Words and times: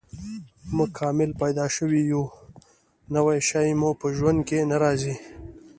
موږ 0.75 0.89
کامل 0.99 1.31
پیدا 1.41 1.65
شوي 1.75 2.01
یو، 2.11 2.23
نوی 3.13 3.39
شی 3.49 3.67
مو 3.79 3.89
په 3.99 4.07
ژوند 4.17 4.39
کې 4.47 4.59
نه 4.69 4.77
راځي. 4.83 5.15